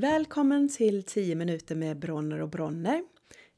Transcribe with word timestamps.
Välkommen 0.00 0.68
till 0.68 1.02
10 1.02 1.34
minuter 1.34 1.74
med 1.74 1.98
Bronner 1.98 2.40
och 2.40 2.48
Bronner. 2.48 3.04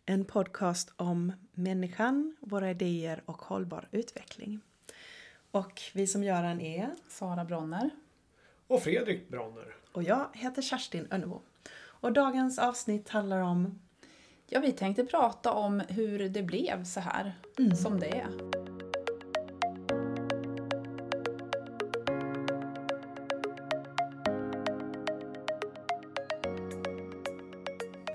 En 0.06 0.24
podcast 0.24 0.92
om 0.96 1.32
människan, 1.52 2.36
våra 2.40 2.70
idéer 2.70 3.22
och 3.26 3.42
hållbar 3.42 3.88
utveckling. 3.90 4.60
Och 5.50 5.82
vi 5.94 6.06
som 6.06 6.24
gör 6.24 6.42
den 6.42 6.60
är 6.60 6.90
Sara 7.08 7.44
Bronner. 7.44 7.90
Och 8.66 8.82
Fredrik 8.82 9.28
Bronner. 9.28 9.74
och 9.92 10.02
jag 10.02 10.26
heter 10.34 10.62
Kerstin 10.62 11.08
Önnebo. 11.10 11.40
Och 11.78 12.12
dagens 12.12 12.58
avsnitt 12.58 13.08
handlar 13.08 13.40
om 13.40 13.78
Ja, 14.48 14.60
vi 14.60 14.72
tänkte 14.72 15.04
prata 15.04 15.52
om 15.52 15.80
hur 15.88 16.28
det 16.28 16.42
blev 16.42 16.84
så 16.84 17.00
här 17.00 17.34
som 17.82 18.00
det 18.00 18.10
är. 18.10 18.51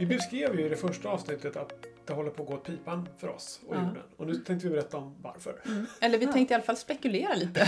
Beskrev 0.08 0.60
ju 0.60 0.66
i 0.66 0.70
det 0.70 0.76
första 0.76 1.10
avsnittet 1.10 1.58
att 1.58 1.86
det 2.06 2.14
håller 2.14 2.30
på 2.30 2.44
att 2.44 2.50
gå 2.50 2.56
åt 2.56 2.64
pipan 2.64 3.10
för 3.18 3.28
oss 3.28 3.60
och 3.68 3.76
Ja. 3.76 3.80
jorden. 3.88 4.04
Och 4.18 4.28
nu 4.28 4.36
tänkte 4.36 4.68
vi 4.68 4.74
berätta 4.74 4.98
om 4.98 5.16
varför. 5.22 5.62
Eller 6.02 6.18
vi 6.18 6.28
tänkte 6.28 6.54
i 6.54 6.56
alla 6.56 6.64
fall 6.64 6.78
spekulera 6.78 7.34
lite. 7.36 7.68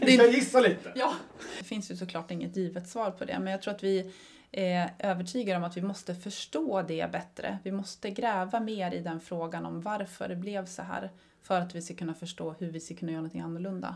Vi 0.02 0.16
ska 0.16 0.26
gissa 0.26 0.60
lite. 0.60 0.92
Ja. 0.94 1.14
Det 1.58 1.64
finns 1.64 1.90
ju 1.90 1.96
såklart 1.96 2.30
inget 2.30 2.56
givet 2.56 2.88
svar 2.88 3.10
på 3.10 3.24
det, 3.24 3.38
men 3.38 3.52
jag 3.52 3.62
tror 3.62 3.74
att 3.74 3.82
vi 3.82 4.12
är 4.52 4.90
övertygade 4.98 5.56
om 5.58 5.64
att 5.64 5.76
vi 5.76 5.82
måste 5.82 6.14
förstå 6.14 6.82
det 6.82 7.12
bättre. 7.12 7.58
Vi 7.62 7.72
måste 7.72 8.10
gräva 8.10 8.60
mer 8.60 8.94
i 8.94 9.00
den 9.00 9.20
frågan 9.20 9.66
om 9.66 9.80
varför 9.80 10.28
det 10.28 10.36
blev 10.36 10.66
så 10.66 10.82
här 10.82 11.10
för 11.42 11.60
att 11.60 11.74
vi 11.74 11.82
ska 11.82 11.94
kunna 11.94 12.14
förstå 12.14 12.54
hur 12.58 12.70
vi 12.70 12.80
ska 12.80 12.94
kunna 12.94 13.12
göra 13.12 13.22
något 13.22 13.34
annorlunda. 13.34 13.94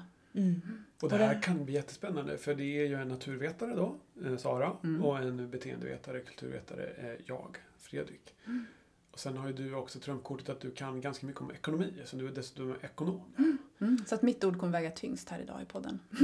Och 1.02 1.08
det 1.08 1.16
här 1.16 1.42
kan 1.42 1.64
bli 1.64 1.74
jättespännande 1.74 2.38
för 2.38 2.54
det 2.54 2.64
är 2.80 2.86
ju 2.86 2.94
en 2.94 3.08
naturvetare 3.08 3.74
då, 3.74 3.96
eh, 4.24 4.36
Sara, 4.36 4.76
Mm. 4.84 5.04
och 5.04 5.18
en 5.18 5.50
beteendevetare, 5.50 6.20
kulturvetare, 6.20 6.86
eh, 6.86 7.20
jag, 7.26 7.56
Fredrik. 7.78 8.34
Och 9.12 9.18
sen 9.18 9.36
har 9.36 9.46
ju 9.46 9.52
du 9.52 9.74
också 9.74 9.98
trumfkortet 9.98 10.48
att 10.48 10.60
du 10.60 10.70
kan 10.70 11.00
ganska 11.00 11.26
mycket 11.26 11.42
om 11.42 11.50
ekonomi, 11.50 11.92
så 12.04 12.16
du 12.16 12.26
är 12.26 12.30
dessutom 12.30 12.74
ekonom. 12.82 13.22
Mm. 13.80 13.98
Så 14.06 14.14
att 14.14 14.22
mitt 14.22 14.44
ord 14.44 14.58
kommer 14.58 14.72
väga 14.72 14.90
tyngst 14.90 15.28
här 15.28 15.38
idag 15.40 15.62
i 15.62 15.64
podden. 15.64 16.00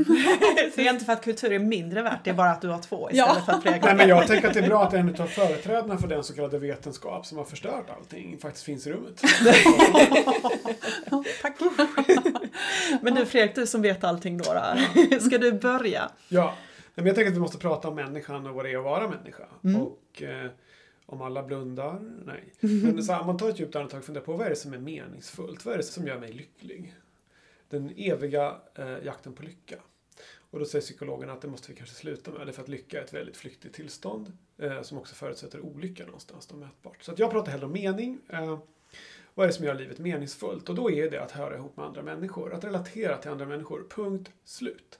Det 0.76 0.86
är 0.86 0.92
inte 0.92 1.04
för 1.04 1.12
att 1.12 1.24
kultur 1.24 1.52
är 1.52 1.58
mindre 1.58 2.02
värt, 2.02 2.24
det 2.24 2.30
är 2.30 2.34
bara 2.34 2.50
att 2.50 2.60
du 2.60 2.68
har 2.68 2.78
två 2.78 3.10
istället 3.10 3.36
Ja. 3.36 3.42
för 3.46 3.52
att 3.52 3.62
flera 3.62 3.78
Nej, 3.82 3.94
men 3.94 4.08
jag 4.08 4.26
tänker 4.26 4.48
att 4.48 4.54
det 4.54 4.60
är 4.60 4.68
bra 4.68 4.84
att 4.84 4.94
en 4.94 5.20
av 5.20 5.26
företrädarna 5.26 5.98
för 5.98 6.08
den 6.08 6.24
så 6.24 6.34
kallade 6.34 6.58
vetenskap 6.58 7.26
som 7.26 7.38
har 7.38 7.44
förstört 7.44 7.90
allting 7.98 8.38
faktiskt 8.38 8.64
finns 8.64 8.86
i 8.86 8.92
rummet. 8.92 9.22
Tack! 11.42 11.54
Men 13.02 13.14
du 13.14 13.26
Fredrik, 13.26 13.54
du 13.54 13.66
som 13.66 13.82
vet 13.82 14.04
allting 14.04 14.38
då, 14.38 14.44
då. 14.54 14.60
Ska 15.20 15.38
du 15.38 15.52
börja? 15.52 16.10
Ja, 16.28 16.54
men 16.94 17.06
jag 17.06 17.14
tänker 17.14 17.30
att 17.30 17.36
vi 17.36 17.40
måste 17.40 17.58
prata 17.58 17.88
om 17.88 17.94
människan 17.94 18.46
och 18.46 18.54
vad 18.54 18.64
det 18.64 18.72
är 18.72 18.78
att 18.78 18.84
vara 18.84 19.08
människa. 19.08 19.44
Mm. 19.64 19.82
Och 19.82 20.22
eh, 20.22 20.50
om 21.06 21.22
alla 21.22 21.42
blundar, 21.42 22.00
nej. 22.24 22.52
Men 22.60 23.04
så 23.04 23.12
man 23.12 23.36
tar 23.36 23.48
ett 23.48 23.60
djupt 23.60 23.76
andetag 23.76 23.98
och 23.98 24.04
funderar 24.04 24.24
på 24.24 24.32
vad 24.32 24.46
är 24.46 24.50
det 24.50 24.56
som 24.56 24.72
är 24.72 24.78
meningsfullt? 24.78 25.64
Vad 25.64 25.74
är 25.74 25.78
det 25.78 25.84
som 25.84 26.06
gör 26.06 26.18
mig 26.18 26.32
lycklig? 26.32 26.94
Den 27.68 27.92
eviga 27.96 28.56
eh, 28.74 29.04
jakten 29.04 29.32
på 29.32 29.42
lycka. 29.42 29.76
Och 30.50 30.58
då 30.58 30.64
säger 30.64 30.82
psykologen 30.82 31.30
att 31.30 31.40
det 31.40 31.48
måste 31.48 31.72
vi 31.72 31.76
kanske 31.76 31.94
sluta 31.94 32.30
med, 32.30 32.54
för 32.54 32.62
att 32.62 32.68
lycka 32.68 32.98
är 32.98 33.04
ett 33.04 33.14
väldigt 33.14 33.36
flyktigt 33.36 33.74
tillstånd 33.74 34.32
eh, 34.58 34.82
som 34.82 34.98
också 34.98 35.14
förutsätter 35.14 35.60
olycka 35.60 36.06
någonstans, 36.06 36.46
då 36.46 36.56
mätbart. 36.56 37.02
Så 37.02 37.12
att 37.12 37.18
jag 37.18 37.30
pratar 37.30 37.52
hellre 37.52 37.66
om 37.66 37.72
mening. 37.72 38.18
Eh, 38.28 38.58
vad 39.34 39.44
är 39.44 39.48
det 39.48 39.54
som 39.54 39.64
gör 39.64 39.74
livet 39.74 39.98
meningsfullt? 39.98 40.68
Och 40.68 40.74
då 40.74 40.90
är 40.90 41.10
det 41.10 41.22
att 41.22 41.30
höra 41.30 41.56
ihop 41.56 41.76
med 41.76 41.86
andra 41.86 42.02
människor, 42.02 42.52
att 42.52 42.64
relatera 42.64 43.16
till 43.16 43.30
andra 43.30 43.46
människor. 43.46 43.86
Punkt 43.90 44.30
slut. 44.44 44.98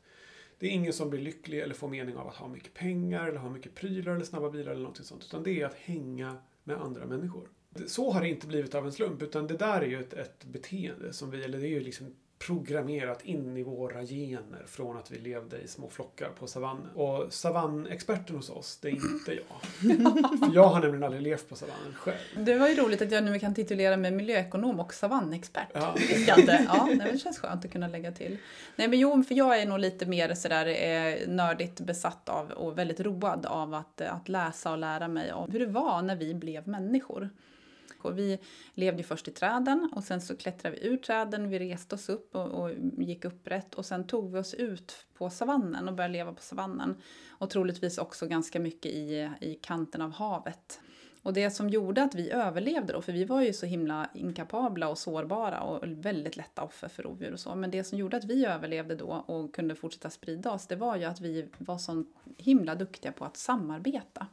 Det 0.58 0.66
är 0.66 0.70
ingen 0.70 0.92
som 0.92 1.10
blir 1.10 1.20
lycklig 1.20 1.60
eller 1.60 1.74
får 1.74 1.88
mening 1.88 2.16
av 2.16 2.28
att 2.28 2.34
ha 2.34 2.48
mycket 2.48 2.74
pengar 2.74 3.28
eller 3.28 3.38
ha 3.38 3.50
mycket 3.50 3.74
prylar 3.74 4.14
eller 4.14 4.24
snabba 4.24 4.50
bilar 4.50 4.72
eller 4.72 4.82
någonting 4.82 5.04
sånt. 5.04 5.24
Utan 5.24 5.42
det 5.42 5.60
är 5.60 5.66
att 5.66 5.74
hänga 5.74 6.36
med 6.64 6.76
andra 6.76 7.06
människor. 7.06 7.48
Så 7.86 8.10
har 8.10 8.20
det 8.20 8.28
inte 8.28 8.46
blivit 8.46 8.74
av 8.74 8.86
en 8.86 8.92
slump 8.92 9.22
utan 9.22 9.46
det 9.46 9.56
där 9.56 9.80
är 9.80 9.86
ju 9.86 10.00
ett, 10.00 10.12
ett 10.12 10.44
beteende 10.44 11.12
som 11.12 11.30
vi, 11.30 11.44
eller 11.44 11.58
det 11.58 11.66
är 11.66 11.70
ju 11.70 11.80
liksom 11.80 12.14
programmerat 12.38 13.24
in 13.24 13.56
i 13.56 13.62
våra 13.62 14.02
gener 14.02 14.64
från 14.66 14.96
att 14.96 15.10
vi 15.10 15.18
levde 15.18 15.60
i 15.60 15.68
små 15.68 15.88
flockar 15.88 16.28
på 16.38 16.46
savannen. 16.46 16.90
Och 16.94 17.32
savannexperten 17.32 18.36
hos 18.36 18.50
oss, 18.50 18.78
det 18.82 18.88
är 18.88 18.92
inte 18.92 19.32
jag. 19.32 20.54
Jag 20.54 20.66
har 20.66 20.80
nämligen 20.80 21.04
aldrig 21.04 21.22
levt 21.22 21.48
på 21.48 21.56
savannen 21.56 21.94
själv. 21.94 22.44
Det 22.44 22.58
var 22.58 22.68
ju 22.68 22.74
roligt 22.74 23.02
att 23.02 23.12
jag 23.12 23.24
nu 23.24 23.38
kan 23.38 23.54
titulera 23.54 23.96
mig 23.96 24.10
miljöekonom 24.10 24.80
och 24.80 24.94
savannexpert. 24.94 25.68
Ja. 25.72 25.94
Ja, 26.26 26.88
det 27.04 27.18
känns 27.18 27.38
skönt 27.38 27.64
att 27.64 27.72
kunna 27.72 27.88
lägga 27.88 28.12
till. 28.12 28.36
Nej 28.76 28.88
men 28.88 28.98
jo, 28.98 29.22
för 29.22 29.34
jag 29.34 29.60
är 29.60 29.66
nog 29.66 29.78
lite 29.78 30.06
mer 30.06 30.34
sådär 30.34 30.66
eh, 30.66 31.28
nördigt 31.28 31.80
besatt 31.80 32.28
av 32.28 32.50
och 32.50 32.78
väldigt 32.78 33.00
road 33.00 33.46
av 33.46 33.74
att, 33.74 34.00
att 34.00 34.28
läsa 34.28 34.72
och 34.72 34.78
lära 34.78 35.08
mig 35.08 35.32
om 35.32 35.50
hur 35.50 35.58
det 35.58 35.66
var 35.66 36.02
när 36.02 36.16
vi 36.16 36.34
blev 36.34 36.68
människor. 36.68 37.30
Och 38.06 38.18
vi 38.18 38.38
levde 38.74 38.98
ju 38.98 39.04
först 39.04 39.28
i 39.28 39.30
träden 39.30 39.90
och 39.96 40.04
sen 40.04 40.20
så 40.20 40.36
klättrade 40.36 40.76
vi 40.76 40.86
ur 40.86 40.96
träden, 40.96 41.48
vi 41.48 41.58
reste 41.58 41.94
oss 41.94 42.08
upp 42.08 42.34
och, 42.34 42.46
och 42.46 42.70
gick 42.98 43.24
upprätt 43.24 43.74
och 43.74 43.86
sen 43.86 44.06
tog 44.06 44.32
vi 44.32 44.38
oss 44.38 44.54
ut 44.54 45.06
på 45.14 45.30
savannen 45.30 45.88
och 45.88 45.94
började 45.94 46.12
leva 46.12 46.32
på 46.32 46.42
savannen. 46.42 46.96
Och 47.28 47.50
troligtvis 47.50 47.98
också 47.98 48.26
ganska 48.26 48.60
mycket 48.60 48.92
i, 48.92 49.30
i 49.40 49.54
kanten 49.54 50.02
av 50.02 50.12
havet. 50.12 50.80
Och 51.26 51.32
det 51.32 51.50
som 51.50 51.70
gjorde 51.70 52.02
att 52.02 52.14
vi 52.14 52.30
överlevde 52.30 52.92
då, 52.92 53.02
för 53.02 53.12
vi 53.12 53.24
var 53.24 53.42
ju 53.42 53.52
så 53.52 53.66
himla 53.66 54.08
inkapabla 54.14 54.88
och 54.88 54.98
sårbara 54.98 55.60
och 55.60 55.82
väldigt 55.86 56.36
lätta 56.36 56.62
offer 56.62 56.88
för 56.88 57.02
rovdjur 57.02 57.32
och 57.32 57.40
så. 57.40 57.54
Men 57.54 57.70
det 57.70 57.84
som 57.84 57.98
gjorde 57.98 58.16
att 58.16 58.24
vi 58.24 58.46
överlevde 58.46 58.94
då 58.94 59.06
och 59.06 59.54
kunde 59.54 59.74
fortsätta 59.74 60.10
sprida 60.10 60.52
oss, 60.52 60.66
det 60.66 60.76
var 60.76 60.96
ju 60.96 61.04
att 61.04 61.20
vi 61.20 61.48
var 61.58 61.78
så 61.78 62.04
himla 62.36 62.74
duktiga 62.74 63.12
på 63.12 63.24
att 63.24 63.36
samarbeta. 63.36 64.26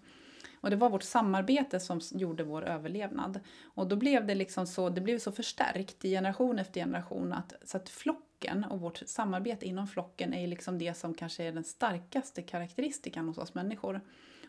Och 0.64 0.70
det 0.70 0.76
var 0.76 0.90
vårt 0.90 1.04
samarbete 1.04 1.80
som 1.80 2.00
gjorde 2.12 2.44
vår 2.44 2.64
överlevnad. 2.64 3.40
Och 3.64 3.88
då 3.88 3.96
blev 3.96 4.28
det 4.28 4.36
liksom 4.36 4.68
så, 4.68 4.90
det 4.90 5.02
blev 5.02 5.20
så 5.20 5.32
förstärkt 5.32 6.06
i 6.06 6.10
generation 6.10 6.60
efter 6.60 6.82
generation 6.82 7.34
att, 7.34 7.54
så 7.64 7.78
att 7.78 7.90
flocken 7.90 8.64
och 8.64 8.80
vårt 8.80 9.02
samarbete 9.06 9.66
inom 9.66 9.88
flocken 9.88 10.34
är 10.34 10.48
liksom 10.48 10.78
det 10.78 10.94
som 10.94 11.14
kanske 11.14 11.44
är 11.44 11.52
den 11.52 11.64
starkaste 11.64 12.42
karaktäristikan 12.42 13.28
hos 13.28 13.38
oss 13.38 13.54
människor. 13.54 14.02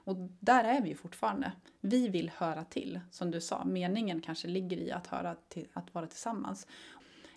Och 0.05 0.17
där 0.41 0.65
är 0.65 0.81
vi 0.81 0.89
ju 0.89 0.95
fortfarande. 0.95 1.53
Vi 1.81 2.09
vill 2.09 2.31
höra 2.37 2.65
till, 2.65 3.01
som 3.11 3.31
du 3.31 3.41
sa. 3.41 3.65
Meningen 3.65 4.21
kanske 4.21 4.49
ligger 4.49 4.77
i 4.77 4.93
att, 4.93 5.07
höra 5.07 5.37
till, 5.49 5.67
att 5.73 5.95
vara 5.95 6.07
tillsammans. 6.07 6.67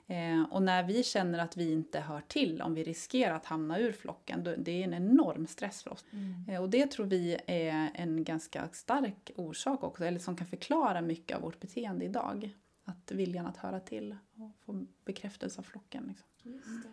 Eh, 0.07 0.43
och 0.51 0.61
när 0.61 0.83
vi 0.83 1.03
känner 1.03 1.39
att 1.39 1.57
vi 1.57 1.71
inte 1.71 1.99
hör 1.99 2.21
till, 2.21 2.61
om 2.61 2.73
vi 2.73 2.83
riskerar 2.83 3.35
att 3.35 3.45
hamna 3.45 3.79
ur 3.79 3.91
flocken, 3.91 4.43
då, 4.43 4.55
det 4.57 4.71
är 4.71 4.83
en 4.83 4.93
enorm 4.93 5.47
stress 5.47 5.83
för 5.83 5.93
oss. 5.93 6.05
Eh, 6.47 6.61
och 6.61 6.69
det 6.69 6.87
tror 6.87 7.05
vi 7.05 7.37
är 7.47 7.91
en 7.93 8.23
ganska 8.23 8.69
stark 8.71 9.31
orsak 9.35 9.83
också, 9.83 10.05
eller 10.05 10.19
som 10.19 10.35
kan 10.35 10.47
förklara 10.47 11.01
mycket 11.01 11.37
av 11.37 11.43
vårt 11.43 11.59
beteende 11.59 12.05
idag. 12.05 12.55
Att 12.83 13.11
viljan 13.11 13.45
att 13.45 13.57
höra 13.57 13.79
till 13.79 14.15
och 14.35 14.51
få 14.65 14.85
bekräftelse 15.05 15.59
av 15.59 15.63
flocken. 15.63 16.03
Liksom. 16.07 16.83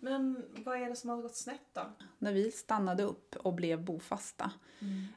Men 0.00 0.44
vad 0.64 0.82
är 0.82 0.88
det 0.88 0.96
som 0.96 1.10
har 1.10 1.22
gått 1.22 1.36
snett 1.36 1.68
då? 1.72 1.82
När 2.18 2.32
vi 2.32 2.50
stannade 2.50 3.02
upp 3.02 3.36
och 3.36 3.54
blev 3.54 3.84
bofasta. 3.84 4.50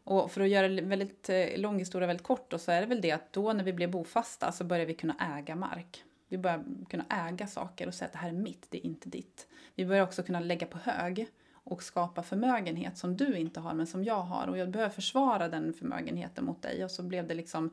Och 0.03 0.31
för 0.31 0.41
att 0.41 0.49
göra 0.49 0.65
en 0.65 0.89
väldigt 0.89 1.29
eh, 1.29 1.57
lång 1.57 1.79
historia 1.79 2.07
väldigt 2.07 2.27
kort 2.27 2.51
då, 2.51 2.57
så 2.57 2.71
är 2.71 2.81
det 2.81 2.87
väl 2.87 3.01
det 3.01 3.11
att 3.11 3.33
då 3.33 3.53
när 3.53 3.63
vi 3.63 3.73
blev 3.73 3.91
bofasta 3.91 4.51
så 4.51 4.63
började 4.63 4.85
vi 4.85 4.93
kunna 4.93 5.37
äga 5.37 5.55
mark. 5.55 6.03
Vi 6.31 6.37
börjar 6.37 6.63
kunna 6.89 7.05
äga 7.09 7.47
saker 7.47 7.87
och 7.87 7.93
säga 7.93 8.05
att 8.07 8.13
det 8.13 8.19
här 8.19 8.29
är 8.29 8.33
mitt, 8.33 8.67
det 8.69 8.77
är 8.77 8.85
inte 8.85 9.09
ditt. 9.09 9.47
Vi 9.75 9.85
börjar 9.85 10.03
också 10.03 10.23
kunna 10.23 10.39
lägga 10.39 10.67
på 10.67 10.77
hög 10.77 11.27
och 11.53 11.83
skapa 11.83 12.23
förmögenhet 12.23 12.97
som 12.97 13.17
du 13.17 13.37
inte 13.37 13.59
har 13.59 13.73
men 13.73 13.87
som 13.87 14.03
jag 14.03 14.21
har. 14.21 14.47
Och 14.47 14.57
jag 14.57 14.69
behöver 14.69 14.93
försvara 14.93 15.47
den 15.47 15.73
förmögenheten 15.73 16.45
mot 16.45 16.61
dig. 16.61 16.83
Och 16.83 16.91
så 16.91 17.03
blev 17.03 17.27
det 17.27 17.33
liksom 17.33 17.69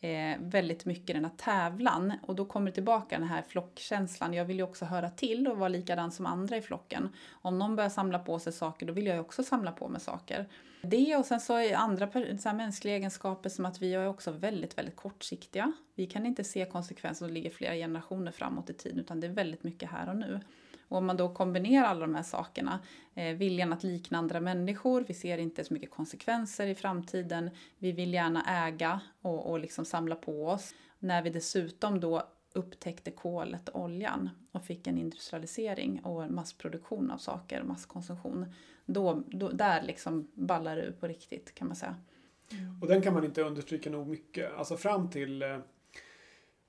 eh, 0.00 0.38
väldigt 0.40 0.84
mycket 0.84 1.16
den 1.16 1.24
här 1.24 1.32
tävlan. 1.36 2.12
Och 2.22 2.34
då 2.34 2.44
kommer 2.44 2.70
tillbaka 2.70 3.18
den 3.18 3.28
här 3.28 3.42
flockkänslan. 3.42 4.34
Jag 4.34 4.44
vill 4.44 4.56
ju 4.56 4.62
också 4.62 4.84
höra 4.84 5.10
till 5.10 5.48
och 5.48 5.58
vara 5.58 5.68
likadan 5.68 6.12
som 6.12 6.26
andra 6.26 6.56
i 6.56 6.62
flocken. 6.62 7.08
Om 7.30 7.58
någon 7.58 7.76
börjar 7.76 7.90
samla 7.90 8.18
på 8.18 8.38
sig 8.38 8.52
saker, 8.52 8.86
då 8.86 8.92
vill 8.92 9.06
jag 9.06 9.14
ju 9.14 9.20
också 9.20 9.42
samla 9.42 9.72
på 9.72 9.88
mig 9.88 10.00
saker. 10.00 10.46
Det 10.82 11.16
och 11.16 11.24
sen 11.24 11.40
så 11.40 11.56
är 11.56 11.74
andra 11.74 12.10
så 12.12 12.48
här 12.48 12.54
mänskliga 12.54 12.96
egenskaper 12.96 13.48
som 13.48 13.66
att 13.66 13.82
vi 13.82 13.94
är 13.94 14.08
också 14.08 14.30
väldigt, 14.30 14.78
väldigt 14.78 14.96
kortsiktiga. 14.96 15.72
Vi 15.94 16.06
kan 16.06 16.26
inte 16.26 16.44
se 16.44 16.64
konsekvenser 16.64 17.26
som 17.26 17.34
ligger 17.34 17.50
flera 17.50 17.74
generationer 17.74 18.32
framåt 18.32 18.70
i 18.70 18.74
tiden 18.74 18.98
utan 18.98 19.20
det 19.20 19.26
är 19.26 19.32
väldigt 19.32 19.64
mycket 19.64 19.90
här 19.90 20.08
och 20.08 20.16
nu. 20.16 20.40
Och 20.88 20.98
om 20.98 21.06
man 21.06 21.16
då 21.16 21.28
kombinerar 21.28 21.84
alla 21.84 22.00
de 22.00 22.14
här 22.14 22.22
sakerna, 22.22 22.80
eh, 23.14 23.36
viljan 23.36 23.72
att 23.72 23.84
likna 23.84 24.18
andra 24.18 24.40
människor, 24.40 25.04
vi 25.08 25.14
ser 25.14 25.38
inte 25.38 25.64
så 25.64 25.74
mycket 25.74 25.90
konsekvenser 25.90 26.66
i 26.66 26.74
framtiden, 26.74 27.50
vi 27.78 27.92
vill 27.92 28.14
gärna 28.14 28.66
äga 28.66 29.00
och, 29.22 29.50
och 29.50 29.58
liksom 29.58 29.84
samla 29.84 30.14
på 30.14 30.46
oss. 30.46 30.74
När 30.98 31.22
vi 31.22 31.30
dessutom 31.30 32.00
då 32.00 32.22
upptäckte 32.52 33.10
kolet 33.10 33.68
och 33.68 33.82
oljan 33.82 34.30
och 34.52 34.64
fick 34.64 34.86
en 34.86 34.98
industrialisering 34.98 36.00
och 36.04 36.30
massproduktion 36.30 37.10
av 37.10 37.18
saker, 37.18 37.62
masskonsumtion, 37.62 38.52
då, 38.86 39.22
då, 39.26 39.48
där 39.48 39.82
liksom 39.82 40.30
ballar 40.34 40.76
det 40.76 40.82
ur 40.82 40.92
på 40.92 41.06
riktigt 41.06 41.54
kan 41.54 41.66
man 41.66 41.76
säga. 41.76 41.96
Och 42.80 42.88
den 42.88 43.02
kan 43.02 43.14
man 43.14 43.24
inte 43.24 43.42
understryka 43.42 43.90
nog 43.90 44.06
mycket. 44.06 44.52
Alltså 44.52 44.76
fram 44.76 45.10
till 45.10 45.42
eh, 45.42 45.58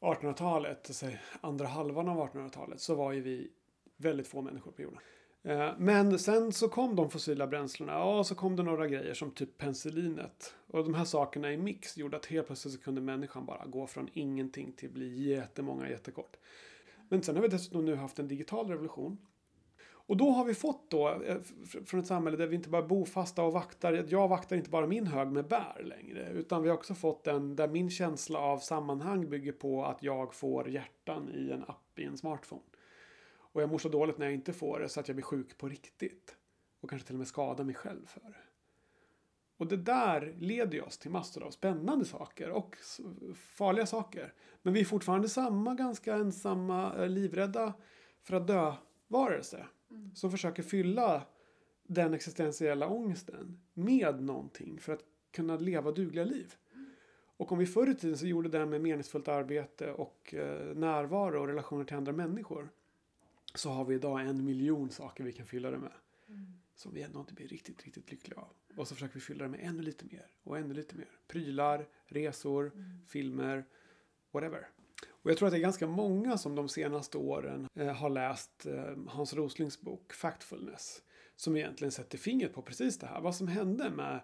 1800-talet, 0.02 0.86
alltså 0.88 1.06
andra 1.42 1.68
halvan 1.68 2.10
av 2.10 2.18
1800-talet, 2.18 2.80
så 2.80 2.96
var 2.96 3.12
ju 3.12 3.22
vi 3.22 3.52
väldigt 4.00 4.28
få 4.28 4.42
människor 4.42 4.72
på 4.72 4.82
jorden. 4.82 5.00
Eh, 5.44 5.72
men 5.78 6.20
sen 6.20 6.52
så 6.52 6.70
kom 6.70 6.96
de 6.96 7.10
fossila 7.10 7.48
bränslena 7.48 8.04
och 8.04 8.28
så 8.28 8.36
kom 8.36 8.56
det 8.56 8.64
några 8.64 8.88
grejer 8.88 9.14
som 9.14 9.32
typ 9.32 9.58
penicillinet. 9.58 10.56
Och 10.68 10.84
de 10.84 10.94
här 10.94 11.06
sakerna 11.06 11.54
i 11.54 11.58
mix 11.58 11.98
gjorde 11.98 12.18
att 12.18 12.26
helt 12.26 12.48
plötsligt 12.48 12.74
så 12.74 12.80
kunde 12.80 13.02
människan 13.02 13.46
bara 13.46 13.66
gå 13.66 13.88
från 13.88 14.10
ingenting 14.14 14.72
till 14.72 14.90
bli 14.90 15.30
jättemånga 15.30 15.90
jättekort. 15.90 16.38
Men 17.10 17.24
sen 17.24 17.36
har 17.36 17.42
vi 17.42 17.48
dessutom 17.48 17.86
nu 17.86 17.96
haft 17.96 18.20
en 18.20 18.28
digital 18.28 18.68
revolution. 18.68 19.18
Och 20.10 20.18
då 20.18 20.32
har 20.32 20.46
vi 20.46 20.54
fått 20.54 20.90
då 20.90 21.10
eh, 21.10 21.38
från 21.86 22.00
ett 22.00 22.08
samhälle 22.08 22.38
där 22.38 22.48
vi 22.48 22.56
inte 22.56 22.70
bara 22.70 22.82
bofasta 22.82 23.44
och 23.44 23.54
vaktar. 23.54 24.06
Jag 24.10 24.28
vaktar 24.28 24.56
inte 24.56 24.70
bara 24.70 24.88
min 24.88 25.08
hög 25.08 25.28
med 25.28 25.48
bär 25.48 25.84
längre. 25.84 26.30
Utan 26.30 26.64
vi 26.64 26.70
har 26.70 26.78
också 26.78 26.94
fått 26.94 27.28
en 27.28 27.56
där 27.56 27.68
min 27.68 27.90
känsla 27.90 28.40
av 28.40 28.58
sammanhang 28.58 29.30
bygger 29.30 29.52
på 29.52 29.86
att 29.86 30.04
jag 30.04 30.34
får 30.34 30.70
hjärtan 30.70 31.30
i 31.30 31.52
en 31.52 31.64
app 31.64 32.00
i 32.00 32.04
en 32.04 32.18
smartphone. 32.18 32.62
Och 33.52 33.62
jag 33.62 33.70
mår 33.70 33.78
så 33.78 33.90
dåligt 33.90 34.18
när 34.18 34.26
jag 34.26 34.34
inte 34.34 34.54
får 34.54 34.80
det 34.80 34.90
så 34.90 35.00
att 35.00 35.08
jag 35.08 35.16
blir 35.16 35.26
sjuk 35.26 35.58
på 35.58 35.70
riktigt. 35.70 36.36
Och 36.82 36.90
kanske 36.90 37.08
till 37.08 37.16
och 37.16 37.20
med 37.20 37.28
skadar 37.28 37.64
mig 37.64 37.76
själv 37.76 38.06
för 38.06 38.20
det. 38.22 38.36
Och 39.58 39.68
det 39.68 39.78
där 39.78 40.36
leder 40.40 40.74
ju 40.74 40.82
oss 40.82 40.98
till 40.98 41.12
massor 41.12 41.44
av 41.44 41.52
spännande 41.52 42.06
saker 42.06 42.50
och 42.50 42.78
farliga 43.36 43.86
saker. 43.86 44.34
Men 44.62 44.74
vi 44.74 44.80
är 44.80 44.86
fortfarande 44.86 45.30
samma 45.30 45.76
ganska 45.76 46.16
ensamma, 46.16 46.96
eh, 46.98 47.10
livrädda 47.10 47.74
för 48.22 48.36
att 48.36 48.48
dö 48.48 48.74
varelse. 49.08 49.66
Som 50.14 50.32
försöker 50.32 50.64
fylla 50.64 51.24
den 51.84 52.14
existentiella 52.14 52.88
ångesten 52.88 53.62
med 53.74 54.24
någonting 54.24 54.80
för 54.80 54.94
att 54.94 55.04
kunna 55.32 55.58
leva 55.58 55.92
dugliga 55.92 56.26
liv. 56.26 56.56
Och 57.38 57.52
om 57.52 57.58
vi 57.58 57.66
förr 57.66 57.90
i 57.90 57.96
tiden 57.96 58.18
så 58.18 58.26
gjorde 58.26 58.50
det 58.50 58.66
med 58.66 58.82
meningsfullt 58.82 59.28
arbete 59.28 59.92
och 59.92 60.34
eh, 60.34 60.76
närvaro 60.76 61.42
och 61.42 61.48
relationer 61.48 61.84
till 61.84 61.98
andra 61.98 62.12
människor. 62.12 62.70
Så 63.56 63.70
har 63.70 63.86
vi 63.86 63.96
idag 63.96 64.22
en 64.22 64.46
miljon 64.46 64.90
saker 64.90 65.24
vi 65.24 65.34
kan 65.34 65.46
fylla 65.46 65.72
det 65.72 65.78
med. 65.78 65.94
Som 66.76 66.94
vi 66.94 67.02
ändå 67.02 67.20
inte 67.20 67.34
blir 67.34 67.48
riktigt, 67.48 67.84
riktigt 67.86 68.12
lyckliga 68.12 68.40
av. 68.40 68.54
Och 68.78 68.88
så 68.88 68.96
försöker 68.96 69.14
vi 69.14 69.20
fylla 69.20 69.44
det 69.44 69.50
med 69.50 69.60
ännu 69.64 69.82
lite 69.82 70.06
mer 70.06 70.28
och 70.44 70.58
ännu 70.58 70.74
lite 70.74 70.96
mer. 70.96 71.08
Prylar, 71.28 71.88
resor, 72.08 72.72
filmer, 73.08 73.66
whatever. 74.32 74.68
Och 75.08 75.32
jag 75.32 75.38
tror 75.38 75.48
att 75.48 75.54
det 75.54 75.58
är 75.58 75.62
ganska 75.62 75.88
många 75.88 76.38
som 76.38 76.56
de 76.56 76.70
senaste 76.70 77.18
åren 77.18 77.68
eh, 77.76 77.94
har 77.94 78.10
läst 78.10 78.66
eh, 78.66 78.96
Hans 79.08 79.34
Roslings 79.34 79.82
bok 79.82 80.14
Factfulness. 80.14 81.02
Som 81.36 81.56
egentligen 81.56 81.92
sätter 81.92 82.18
fingret 82.18 82.54
på 82.54 82.62
precis 82.62 82.98
det 83.00 83.08
här. 83.08 83.22
Vad 83.22 83.36
som 83.36 83.48
hände 83.48 83.90
med 83.90 84.22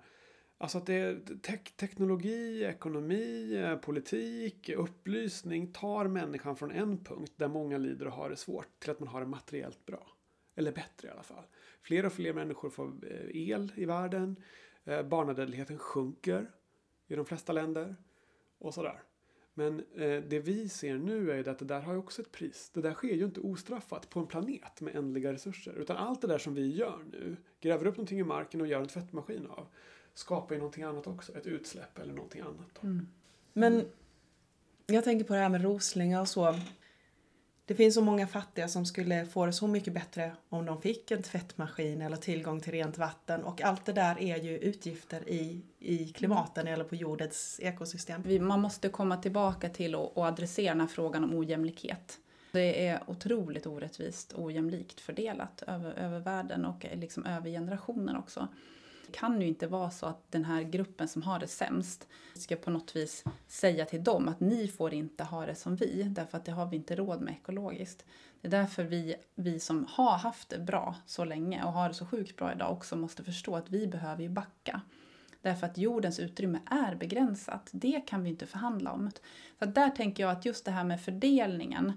Alltså 0.57 0.77
att 0.77 0.85
det 0.85 0.93
är 0.93 1.15
tek- 1.41 1.75
teknologi, 1.77 2.63
ekonomi, 2.63 3.55
eh, 3.55 3.75
politik, 3.75 4.69
upplysning 4.69 5.73
tar 5.73 6.07
människan 6.07 6.55
från 6.55 6.71
en 6.71 7.03
punkt 7.03 7.33
där 7.35 7.47
många 7.47 7.77
lider 7.77 8.05
och 8.05 8.13
har 8.13 8.29
det 8.29 8.35
svårt 8.35 8.79
till 8.79 8.91
att 8.91 8.99
man 8.99 9.07
har 9.07 9.19
det 9.19 9.27
materiellt 9.27 9.85
bra. 9.85 10.11
Eller 10.55 10.71
bättre 10.71 11.07
i 11.07 11.11
alla 11.11 11.23
fall. 11.23 11.43
Fler 11.81 12.05
och 12.05 12.13
fler 12.13 12.33
människor 12.33 12.69
får 12.69 12.85
eh, 12.85 13.49
el 13.51 13.71
i 13.75 13.85
världen. 13.85 14.35
Eh, 14.83 15.03
barnadödligheten 15.03 15.79
sjunker 15.79 16.51
i 17.07 17.15
de 17.15 17.25
flesta 17.25 17.53
länder. 17.53 17.95
Och 18.57 18.73
sådär. 18.73 19.01
Men 19.53 19.79
eh, 19.79 20.23
det 20.23 20.39
vi 20.39 20.69
ser 20.69 20.97
nu 20.97 21.31
är 21.31 21.35
ju 21.35 21.49
att 21.49 21.59
det 21.59 21.65
där 21.65 21.81
har 21.81 21.93
ju 21.93 21.99
också 21.99 22.21
ett 22.21 22.31
pris. 22.31 22.71
Det 22.73 22.81
där 22.81 22.93
sker 22.93 23.13
ju 23.15 23.25
inte 23.25 23.39
ostraffat 23.39 24.09
på 24.09 24.19
en 24.19 24.27
planet 24.27 24.81
med 24.81 24.95
ändliga 24.95 25.33
resurser. 25.33 25.73
Utan 25.73 25.97
allt 25.97 26.21
det 26.21 26.27
där 26.27 26.37
som 26.37 26.53
vi 26.53 26.75
gör 26.75 26.99
nu, 27.11 27.37
gräver 27.59 27.85
upp 27.85 27.97
någonting 27.97 28.19
i 28.19 28.23
marken 28.23 28.61
och 28.61 28.67
gör 28.67 28.81
en 28.81 28.87
tvättmaskin 28.87 29.47
av, 29.47 29.67
skapar 30.15 30.55
ju 30.55 30.59
någonting 30.59 30.83
annat 30.83 31.07
också. 31.07 31.37
Ett 31.37 31.45
utsläpp 31.45 31.99
eller 31.99 32.13
någonting 32.13 32.41
annat. 32.41 32.83
Mm. 32.83 33.07
Men 33.53 33.85
jag 34.85 35.03
tänker 35.03 35.25
på 35.25 35.33
det 35.33 35.39
här 35.39 35.49
med 35.49 35.61
roslingar 35.63 36.21
och 36.21 36.29
så. 36.29 36.59
Det 37.65 37.75
finns 37.75 37.95
så 37.95 38.01
många 38.01 38.27
fattiga 38.27 38.67
som 38.67 38.85
skulle 38.85 39.25
få 39.25 39.45
det 39.45 39.53
så 39.53 39.67
mycket 39.67 39.93
bättre 39.93 40.35
om 40.49 40.65
de 40.65 40.81
fick 40.81 41.11
en 41.11 41.23
tvättmaskin 41.23 42.01
eller 42.01 42.17
tillgång 42.17 42.61
till 42.61 42.71
rent 42.71 42.97
vatten. 42.97 43.43
Och 43.43 43.61
allt 43.61 43.85
det 43.85 43.93
där 43.93 44.19
är 44.19 44.37
ju 44.37 44.57
utgifter 44.57 45.29
i, 45.29 45.61
i 45.79 46.07
klimaten 46.07 46.67
eller 46.67 46.83
på 46.83 46.95
jordens 46.95 47.59
ekosystem. 47.63 48.47
Man 48.47 48.61
måste 48.61 48.89
komma 48.89 49.17
tillbaka 49.17 49.69
till 49.69 49.95
och, 49.95 50.17
och 50.17 50.25
adressera 50.25 50.73
den 50.73 50.81
här 50.81 50.87
frågan 50.87 51.23
om 51.23 51.33
ojämlikhet. 51.33 52.19
Det 52.51 52.87
är 52.87 53.03
otroligt 53.07 53.65
orättvist 53.65 54.31
och 54.31 54.43
ojämlikt 54.43 55.01
fördelat 55.01 55.63
över, 55.67 55.93
över 55.93 56.19
världen 56.19 56.65
och 56.65 56.85
liksom 56.93 57.25
över 57.25 57.49
generationer 57.49 58.17
också. 58.17 58.47
Det 59.05 59.11
kan 59.11 59.41
ju 59.41 59.47
inte 59.47 59.67
vara 59.67 59.91
så 59.91 60.05
att 60.05 60.31
den 60.31 60.45
här 60.45 60.63
gruppen 60.63 61.07
som 61.07 61.21
har 61.21 61.39
det 61.39 61.47
sämst 61.47 62.07
ska 62.33 62.55
på 62.55 62.71
något 62.71 62.95
vis 62.95 63.23
säga 63.47 63.85
till 63.85 64.03
dem 64.03 64.27
att 64.27 64.39
ni 64.39 64.67
får 64.67 64.93
inte 64.93 65.23
ha 65.23 65.45
det 65.45 65.55
som 65.55 65.75
vi, 65.75 66.03
därför 66.03 66.37
att 66.37 66.45
det 66.45 66.51
har 66.51 66.65
vi 66.65 66.75
inte 66.75 66.95
råd 66.95 67.21
med 67.21 67.33
ekologiskt. 67.33 68.05
Det 68.41 68.47
är 68.47 68.51
därför 68.51 68.83
vi, 68.83 69.15
vi 69.35 69.59
som 69.59 69.85
har 69.89 70.17
haft 70.17 70.49
det 70.49 70.59
bra 70.59 70.95
så 71.05 71.25
länge 71.25 71.63
och 71.63 71.73
har 71.73 71.87
det 71.87 71.95
så 71.95 72.05
sjukt 72.05 72.35
bra 72.35 72.53
idag 72.53 72.71
också 72.71 72.95
måste 72.95 73.23
förstå 73.23 73.55
att 73.55 73.69
vi 73.69 73.87
behöver 73.87 74.23
ju 74.23 74.29
backa. 74.29 74.81
Därför 75.41 75.67
att 75.67 75.77
jordens 75.77 76.19
utrymme 76.19 76.59
är 76.65 76.95
begränsat. 76.95 77.69
Det 77.71 78.01
kan 78.07 78.23
vi 78.23 78.29
inte 78.29 78.45
förhandla 78.45 78.91
om. 78.91 79.11
Så 79.59 79.65
där 79.65 79.89
tänker 79.89 80.23
jag 80.23 80.31
att 80.31 80.45
just 80.45 80.65
det 80.65 80.71
här 80.71 80.83
med 80.83 81.01
fördelningen 81.01 81.93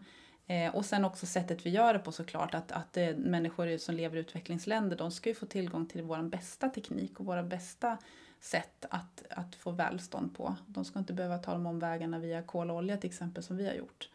eh, 0.49 0.75
och 0.75 0.85
sen 0.85 1.05
också 1.05 1.27
sättet 1.27 1.67
vi 1.67 1.71
gör 1.71 1.93
det 1.93 1.99
på 1.99 2.13
såklart. 2.13 2.55
Att, 2.55 2.73
att 2.73 2.97
eh, 2.97 3.17
människor 3.17 3.79
som 3.79 3.95
lever 3.95 4.17
i 4.17 4.21
utvecklingsländer 4.21 4.97
de 4.97 5.11
ska 5.11 5.29
ju 5.29 5.35
få 5.35 5.47
tillgång 5.47 5.87
till 5.87 6.03
vår 6.03 6.23
bästa 6.23 6.69
teknik 6.69 7.21
och 7.21 7.27
våra 7.27 7.43
bästa 7.43 7.99
sätt 8.41 8.85
att, 8.91 9.25
att 9.31 9.55
få 9.55 9.71
välstånd 9.71 10.37
på. 10.37 10.57
De 10.67 10.85
ska 10.85 10.99
inte 10.99 11.13
behöva 11.13 11.39
ta 11.39 11.53
de 11.53 11.67
omvägarna 11.67 12.19
via 12.19 12.43
kol 12.43 12.71
och 12.71 12.77
olja 12.77 12.97
till 12.97 13.11
exempel 13.11 13.43
som 13.43 13.57
vi 13.57 13.67
har 13.67 13.75
gjort. 13.75 14.09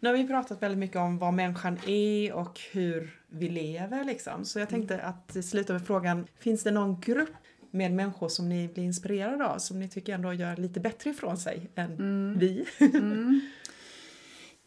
Nu 0.00 0.08
har 0.08 0.12
vi 0.12 0.26
pratat 0.26 0.62
väldigt 0.62 0.78
mycket 0.78 0.96
om 0.96 1.18
vad 1.18 1.34
människan 1.34 1.78
är 1.86 2.32
och 2.32 2.60
hur 2.72 3.20
vi 3.28 3.48
lever 3.48 4.04
liksom. 4.04 4.44
Så 4.44 4.58
jag 4.58 4.68
tänkte 4.68 5.02
att 5.02 5.44
sluta 5.44 5.72
med 5.72 5.86
frågan, 5.86 6.26
finns 6.38 6.62
det 6.62 6.70
någon 6.70 7.00
grupp 7.00 7.30
med 7.70 7.92
människor 7.92 8.28
som 8.28 8.48
ni 8.48 8.68
blir 8.68 8.84
inspirerade 8.84 9.46
av 9.46 9.58
som 9.58 9.80
ni 9.80 9.88
tycker 9.88 10.14
ändå 10.14 10.32
gör 10.32 10.56
lite 10.56 10.80
bättre 10.80 11.10
ifrån 11.10 11.38
sig 11.38 11.70
än 11.74 12.38
vi? 12.38 12.66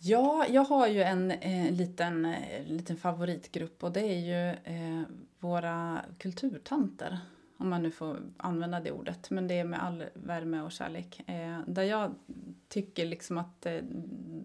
Mm. 0.04 0.12
Ja, 0.12 0.46
jag 0.50 0.64
har 0.64 0.88
ju 0.88 1.02
en 1.02 1.32
eh, 1.32 1.72
liten, 1.72 2.26
eh, 2.26 2.66
liten 2.66 2.98
favoritgrupp 2.98 3.84
och 3.84 3.92
det 3.92 4.02
är 4.02 4.20
ju 4.20 4.50
eh, 4.76 5.04
våra 5.40 6.02
kulturtanter. 6.18 7.20
Om 7.58 7.70
man 7.70 7.84
nu 7.84 7.92
får 7.92 8.20
använda 8.38 8.80
det 8.80 8.92
ordet, 8.92 9.30
men 9.30 9.48
det 9.48 9.60
är 9.60 9.64
med 9.64 9.84
all 9.84 10.04
värme 10.14 10.62
och 10.62 10.72
kärlek. 10.72 11.22
Eh, 11.28 11.60
där 11.68 11.84
jag 11.84 12.16
tycker 12.68 13.06
liksom 13.06 13.38
att 13.38 13.66
eh, 13.66 13.80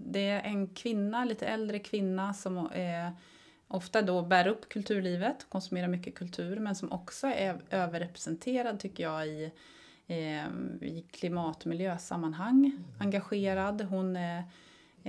det 0.06 0.28
är 0.28 0.43
en 0.43 0.66
kvinna, 0.66 1.25
lite 1.25 1.46
äldre 1.46 1.78
kvinna 1.78 2.34
som 2.34 2.69
ofta 3.69 4.02
då 4.02 4.22
bär 4.22 4.46
upp 4.46 4.69
kulturlivet, 4.69 5.46
konsumerar 5.49 5.88
mycket 5.88 6.14
kultur, 6.14 6.58
men 6.58 6.75
som 6.75 6.93
också 6.93 7.26
är 7.26 7.60
överrepresenterad 7.70 8.81
tycker 8.81 9.02
jag 9.02 9.26
i, 9.26 9.52
i 10.81 11.05
klimat 11.10 11.60
och 11.60 11.67
miljösammanhang. 11.67 12.72
Engagerad, 12.98 13.82
hon 13.82 14.17
är 14.17 14.44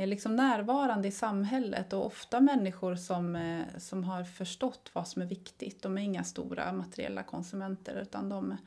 liksom 0.07 0.35
närvarande 0.35 1.07
i 1.07 1.11
samhället 1.11 1.93
och 1.93 2.05
ofta 2.05 2.39
människor 2.39 2.95
som, 2.95 3.35
eh, 3.35 3.65
som 3.77 4.03
har 4.03 4.23
förstått 4.23 4.89
vad 4.93 5.07
som 5.07 5.21
är 5.21 5.25
viktigt. 5.25 5.81
De 5.81 5.97
är 5.97 6.01
inga 6.01 6.23
stora 6.23 6.73
materiella 6.73 7.23
konsumenter 7.23 8.01
utan 8.01 8.29
de, 8.29 8.57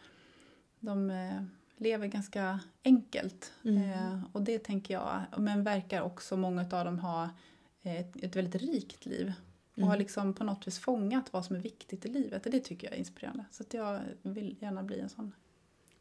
de 0.81 1.11
eh, 1.11 1.43
lever 1.77 2.07
ganska 2.07 2.61
enkelt. 2.85 3.53
Eh, 3.65 4.21
och 4.33 4.43
det 4.43 4.59
tänker 4.59 4.95
jag, 4.95 5.21
men 5.37 5.65
verkar 5.65 6.03
också 6.03 6.37
många 6.37 6.61
av 6.61 6.85
dem 6.85 6.99
ha 6.99 7.31
ett, 7.83 8.25
ett 8.25 8.37
väldigt 8.37 8.63
rikt 8.63 9.07
liv. 9.07 9.33
Och 9.77 9.87
har 9.87 9.97
liksom 9.97 10.35
på 10.35 10.45
något 10.45 10.67
vis 10.67 10.79
fångat 10.79 11.33
vad 11.33 11.45
som 11.45 11.57
är 11.57 11.61
viktigt 11.61 12.07
i 12.07 12.09
livet. 12.09 12.47
Och 12.47 12.53
det 12.53 12.61
tycker 12.61 12.87
jag 12.87 12.95
är 12.95 12.99
inspirerande. 12.99 13.45
Så 13.51 13.63
att 13.63 13.75
jag 13.75 14.01
vill 14.23 14.57
gärna 14.61 14.83
bli 14.83 15.01
en 15.01 15.09
sån. 15.09 15.33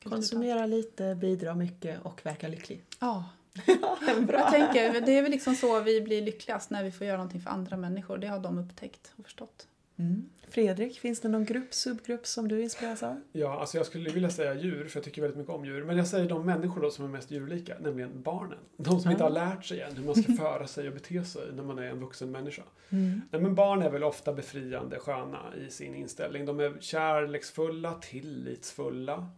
Konsumera 0.03 0.65
lite, 0.65 1.15
bidra 1.15 1.55
mycket 1.55 2.01
och 2.01 2.25
verka 2.25 2.47
lycklig. 2.47 2.83
Ja, 2.99 3.25
Bra. 4.27 4.39
Jag 4.39 4.51
tänker, 4.51 5.01
det 5.01 5.17
är 5.17 5.21
väl 5.21 5.31
liksom 5.31 5.55
så 5.55 5.79
vi 5.79 6.01
blir 6.01 6.21
lyckligast 6.21 6.69
när 6.69 6.83
vi 6.83 6.91
får 6.91 7.07
göra 7.07 7.17
någonting 7.17 7.41
för 7.41 7.49
andra 7.49 7.77
människor. 7.77 8.17
Det 8.17 8.27
har 8.27 8.39
de 8.39 8.57
upptäckt 8.57 9.13
och 9.17 9.25
förstått. 9.25 9.67
Mm. 9.97 10.29
Fredrik, 10.49 10.99
finns 10.99 11.21
det 11.21 11.29
någon 11.29 11.45
grupp, 11.45 11.73
subgrupp 11.73 12.27
som 12.27 12.47
du 12.47 12.61
inspireras 12.61 13.03
av? 13.03 13.21
Ja, 13.31 13.59
alltså 13.59 13.77
jag 13.77 13.85
skulle 13.85 14.09
vilja 14.09 14.29
säga 14.29 14.53
djur, 14.53 14.87
för 14.87 14.97
jag 14.97 15.03
tycker 15.03 15.21
väldigt 15.21 15.37
mycket 15.37 15.53
om 15.53 15.65
djur. 15.65 15.83
Men 15.83 15.97
jag 15.97 16.07
säger 16.07 16.29
de 16.29 16.45
människor 16.45 16.81
då 16.81 16.91
som 16.91 17.05
är 17.05 17.09
mest 17.09 17.31
djurlika, 17.31 17.75
nämligen 17.79 18.21
barnen. 18.21 18.57
De 18.77 18.99
som 18.99 19.11
inte 19.11 19.23
har 19.23 19.29
lärt 19.29 19.65
sig 19.65 19.81
än 19.81 19.95
hur 19.95 20.03
man 20.03 20.15
ska 20.15 20.33
föra 20.37 20.67
sig 20.67 20.87
och 20.87 20.93
bete 20.93 21.23
sig 21.23 21.53
när 21.53 21.63
man 21.63 21.79
är 21.79 21.83
en 21.83 21.99
vuxen 21.99 22.31
människa. 22.31 22.63
Mm. 22.89 23.21
Nej, 23.31 23.41
men 23.41 23.55
barn 23.55 23.81
är 23.81 23.89
väl 23.89 24.03
ofta 24.03 24.33
befriande 24.33 24.99
sköna 24.99 25.39
i 25.67 25.69
sin 25.69 25.95
inställning. 25.95 26.45
De 26.45 26.59
är 26.59 26.77
kärleksfulla, 26.79 27.93
tillitsfulla, 27.93 29.29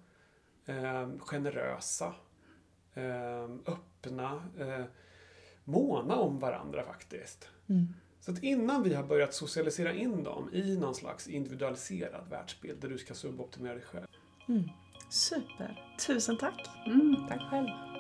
eh, 0.65 1.10
generösa, 1.20 2.13
eh, 2.93 3.74
öppna, 4.03 4.43
eh, 4.60 4.86
måna 5.63 6.15
om 6.15 6.39
varandra 6.39 6.83
faktiskt. 6.83 7.50
Mm. 7.69 7.93
Så 8.19 8.31
att 8.31 8.43
innan 8.43 8.83
vi 8.83 8.93
har 8.93 9.03
börjat 9.03 9.33
socialisera 9.33 9.93
in 9.93 10.24
dem 10.24 10.50
i 10.53 10.77
någon 10.77 10.95
slags 10.95 11.27
individualiserad 11.27 12.29
världsbild 12.29 12.81
där 12.81 12.89
du 12.89 12.98
ska 12.98 13.13
suboptimera 13.13 13.74
dig 13.74 13.83
själv. 13.83 14.07
Mm. 14.48 14.69
Super. 15.10 15.95
Tusen 16.07 16.38
tack. 16.38 16.69
Mm, 16.86 17.15
tack 17.29 17.41
själv. 17.50 17.92